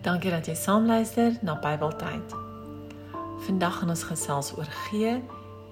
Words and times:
Dankie 0.00 0.30
dat 0.32 0.46
jy 0.48 0.54
saamluister 0.56 1.34
na 1.44 1.58
Bybeltyd. 1.60 2.32
Vandag 3.44 3.74
gaan 3.78 3.90
ons 3.92 4.04
gesels 4.08 4.48
oor 4.56 4.70
gee 4.86 5.10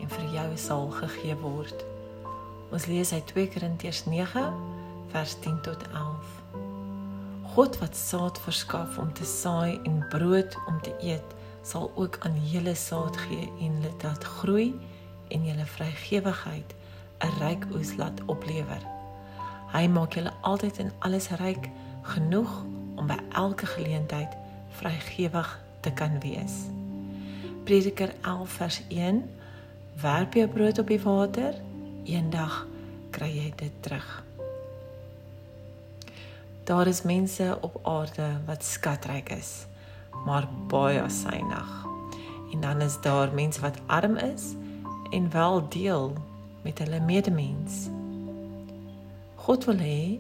en 0.03 0.11
vir 0.13 0.27
jou 0.35 0.49
sal 0.61 0.91
gegee 0.93 1.37
word. 1.41 1.85
Ons 2.69 2.85
lees 2.93 3.13
uit 3.17 3.25
2 3.33 3.49
Korintiërs 3.55 4.03
9 4.05 4.45
vers 5.15 5.33
10 5.41 5.57
tot 5.65 5.87
11. 5.97 6.37
God 7.55 7.81
wat 7.81 7.97
saad 7.97 8.41
verskaf 8.45 8.99
om 9.01 9.09
te 9.17 9.25
saai 9.25 9.81
en 9.89 10.05
brood 10.13 10.61
om 10.69 10.77
te 10.85 10.93
eet, 11.01 11.33
sal 11.65 11.89
ook 11.97 12.21
aan 12.21 12.37
julle 12.53 12.77
saad 12.77 13.17
gee 13.17 13.49
en 13.65 13.81
dit 13.81 14.05
laat 14.05 14.25
groei 14.25 14.75
en 15.33 15.49
julle 15.49 15.65
vrygewigheid 15.65 16.77
'n 17.25 17.33
ryk 17.41 17.65
oes 17.73 17.97
laat 17.97 18.21
oplewer. 18.27 18.85
Hy 19.73 19.87
maak 19.89 20.13
julle 20.21 20.37
altyd 20.41 20.79
en 20.85 20.93
alles 20.99 21.31
ryk 21.41 21.73
genoeg 22.03 22.53
om 22.99 23.07
by 23.07 23.19
elke 23.39 23.67
geleentheid 23.67 24.35
vrygewig 24.81 25.49
te 25.81 25.93
kan 25.95 26.21
wees. 26.21 26.67
Prediker 27.65 28.15
11 28.23 28.51
vers 28.61 28.83
1 28.89 29.23
Werp 29.99 30.35
jou 30.35 30.47
brood 30.47 30.79
op 30.79 30.87
die 30.87 31.01
water, 31.03 31.57
eendag 32.07 32.67
kry 33.11 33.27
jy 33.35 33.49
dit 33.59 33.73
terug. 33.83 34.07
Daar 36.69 36.87
is 36.87 37.03
mense 37.03 37.49
op 37.67 37.81
aarde 37.83 38.29
wat 38.47 38.63
skatryk 38.65 39.33
is, 39.35 39.67
maar 40.25 40.47
baie 40.71 41.03
synig. 41.11 41.73
En 42.53 42.61
dan 42.61 42.81
is 42.81 43.01
daar 43.03 43.35
mense 43.35 43.61
wat 43.61 43.81
arm 43.87 44.17
is 44.17 44.55
en 45.11 45.31
wel 45.31 45.69
deel 45.69 46.13
met 46.63 46.79
hulle 46.79 47.01
medemens. 47.01 47.89
God 49.35 49.65
wil 49.65 49.83
hê 49.83 50.19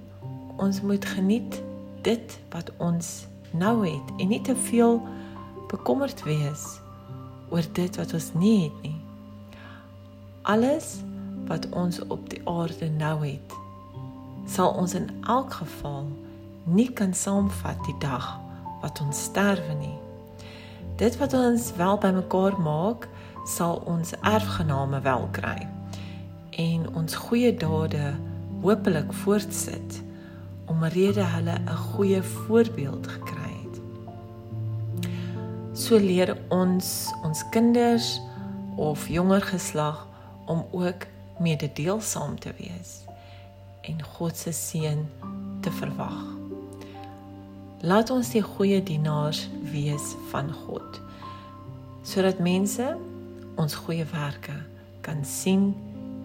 ons 0.56 0.80
moet 0.80 1.04
geniet 1.04 1.62
dit 2.08 2.38
wat 2.52 2.70
ons 2.80 3.26
nou 3.52 3.84
het 3.84 4.12
en 4.16 4.30
nie 4.32 4.40
te 4.40 4.56
veel 4.68 5.00
bekommerd 5.68 6.22
wees 6.24 6.64
oor 7.52 7.66
dit 7.76 7.96
wat 8.00 8.14
ons 8.16 8.30
nie 8.36 8.56
het 8.62 8.80
nie. 8.84 8.96
Alles 10.48 10.98
wat 11.48 11.68
ons 11.76 12.00
op 12.08 12.28
die 12.32 12.40
aarde 12.48 12.88
nou 12.92 13.16
het, 13.24 13.56
sal 14.48 14.72
ons 14.80 14.94
in 14.96 15.08
elk 15.28 15.60
geval 15.60 16.08
nie 16.64 16.88
kan 16.92 17.14
saamvat 17.16 17.80
die 17.88 17.96
dag 18.00 18.26
wat 18.82 19.00
ons 19.04 19.22
sterwe 19.28 19.76
nie. 19.80 19.96
Dit 21.00 21.16
wat 21.20 21.36
ons 21.36 21.72
wel 21.76 22.00
bymekaar 22.00 22.58
maak, 22.60 23.08
sal 23.48 23.80
ons 23.88 24.12
erfgename 24.20 25.00
wel 25.04 25.28
kry 25.36 25.60
en 26.58 26.88
ons 26.98 27.14
goeie 27.28 27.52
dade 27.54 28.12
hopelik 28.64 29.12
voortsit 29.22 30.02
omrede 30.68 31.24
hulle 31.24 31.58
'n 31.58 31.76
goeie 31.76 32.22
voorbeeld 32.22 33.06
gekry 33.06 33.54
het. 33.62 33.80
So 35.72 35.96
leer 35.96 36.36
ons 36.48 37.12
ons 37.22 37.48
kinders 37.50 38.20
of 38.76 39.08
jonger 39.08 39.42
geslag 39.42 40.06
om 40.46 40.64
ook 40.70 41.06
mededeelsaam 41.38 42.38
te 42.38 42.52
wees 42.56 43.04
en 43.80 44.02
God 44.02 44.36
se 44.36 44.52
seën 44.52 45.08
te 45.60 45.70
verwag. 45.70 46.24
Laat 47.80 48.10
ons 48.10 48.30
die 48.30 48.42
goeie 48.42 48.82
dienaars 48.82 49.48
wees 49.62 50.14
van 50.30 50.52
God 50.52 51.00
sodat 52.02 52.38
mense 52.38 52.96
ons 53.54 53.74
goeie 53.74 54.04
werke 54.04 54.54
kan 55.00 55.24
sien 55.24 55.74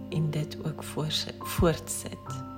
en 0.10 0.30
dit 0.32 0.58
ook 0.66 0.84
voortsit. 0.84 2.53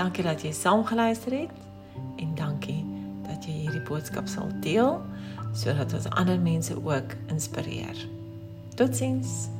Dankie 0.00 0.24
dat 0.24 0.40
jy 0.40 0.52
saamgeluister 0.56 1.34
het 1.42 1.56
en 2.16 2.30
dankie 2.34 2.80
dat 3.26 3.44
jy 3.44 3.52
hierdie 3.66 3.82
boodskap 3.84 4.30
sal 4.32 4.48
deel 4.64 4.96
sodat 5.52 5.92
ons 5.92 6.08
ander 6.16 6.40
mense 6.40 6.72
ook 6.72 7.12
inspireer. 7.28 8.06
Totsiens. 8.80 9.50